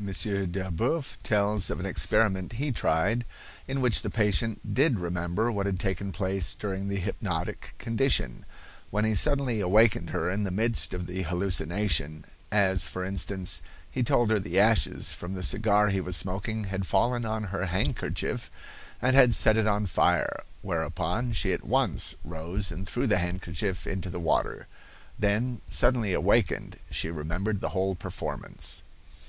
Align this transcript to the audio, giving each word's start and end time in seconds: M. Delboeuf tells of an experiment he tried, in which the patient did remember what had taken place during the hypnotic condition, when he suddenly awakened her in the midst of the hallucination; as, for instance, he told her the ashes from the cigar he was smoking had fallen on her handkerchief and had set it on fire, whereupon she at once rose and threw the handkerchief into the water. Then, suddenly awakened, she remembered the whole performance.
M. 0.00 0.06
Delboeuf 0.50 1.16
tells 1.22 1.70
of 1.70 1.78
an 1.78 1.86
experiment 1.86 2.54
he 2.54 2.72
tried, 2.72 3.24
in 3.68 3.80
which 3.80 4.02
the 4.02 4.10
patient 4.10 4.74
did 4.74 4.98
remember 4.98 5.52
what 5.52 5.64
had 5.66 5.78
taken 5.78 6.10
place 6.10 6.54
during 6.54 6.88
the 6.88 6.96
hypnotic 6.98 7.76
condition, 7.78 8.44
when 8.90 9.04
he 9.04 9.14
suddenly 9.14 9.60
awakened 9.60 10.10
her 10.10 10.28
in 10.28 10.42
the 10.42 10.50
midst 10.50 10.92
of 10.92 11.06
the 11.06 11.22
hallucination; 11.22 12.24
as, 12.50 12.88
for 12.88 13.04
instance, 13.04 13.62
he 13.88 14.02
told 14.02 14.32
her 14.32 14.40
the 14.40 14.58
ashes 14.58 15.12
from 15.12 15.34
the 15.34 15.42
cigar 15.44 15.90
he 15.90 16.00
was 16.00 16.16
smoking 16.16 16.64
had 16.64 16.84
fallen 16.84 17.24
on 17.24 17.44
her 17.54 17.66
handkerchief 17.66 18.50
and 19.00 19.14
had 19.14 19.36
set 19.36 19.56
it 19.56 19.68
on 19.68 19.86
fire, 19.86 20.42
whereupon 20.62 21.30
she 21.30 21.52
at 21.52 21.62
once 21.62 22.16
rose 22.24 22.72
and 22.72 22.88
threw 22.88 23.06
the 23.06 23.18
handkerchief 23.18 23.86
into 23.86 24.10
the 24.10 24.18
water. 24.18 24.66
Then, 25.16 25.60
suddenly 25.70 26.12
awakened, 26.12 26.80
she 26.90 27.08
remembered 27.08 27.60
the 27.60 27.68
whole 27.68 27.94
performance. 27.94 28.82